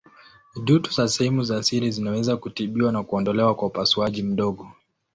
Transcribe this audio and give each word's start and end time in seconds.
Dutu 0.63 0.91
za 0.93 1.07
sehemu 1.09 1.43
za 1.43 1.63
siri 1.63 1.91
zinaweza 1.91 2.37
kutibiwa 2.37 2.91
na 2.91 3.03
kuondolewa 3.03 3.55
kwa 3.55 3.67
upasuaji 3.67 4.23
mdogo. 4.23 4.71